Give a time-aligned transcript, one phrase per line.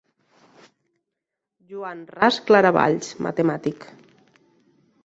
[1.73, 3.89] Joan Ras Claravalls, matemàtic.